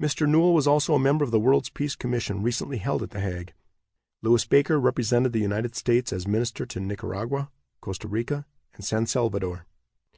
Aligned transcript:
Mr. 0.00 0.26
Newell 0.26 0.54
was 0.54 0.66
also 0.66 0.94
a 0.94 0.98
member 0.98 1.22
of 1.26 1.30
the 1.30 1.38
World's 1.38 1.68
Peace 1.68 1.94
Commission 1.94 2.40
recently 2.42 2.78
held 2.78 3.02
at 3.02 3.10
The 3.10 3.20
Hague. 3.20 3.52
Lewis 4.22 4.46
Baker 4.46 4.80
represented 4.80 5.34
the 5.34 5.40
United 5.40 5.76
States 5.76 6.10
as 6.10 6.26
minister 6.26 6.64
to 6.64 6.80
Nicaragua, 6.80 7.50
Costa 7.82 8.08
Rica 8.08 8.46
and 8.72 8.82
San 8.82 9.04
Salvador. 9.04 9.66